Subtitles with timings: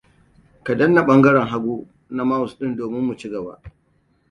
[0.63, 1.75] Ka danna ɓangaren hagu
[2.15, 3.53] na mouse ɗin domin mu ci gaba.